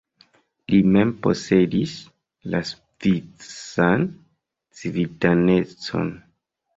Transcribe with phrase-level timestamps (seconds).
[0.71, 1.91] Li mem posedis
[2.53, 4.07] la svisan
[4.81, 6.11] civitanecon.